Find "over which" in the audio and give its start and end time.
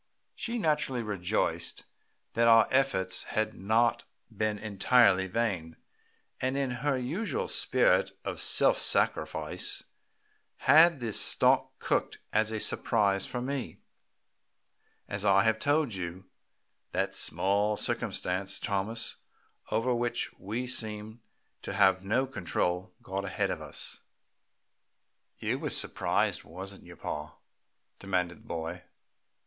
19.69-20.33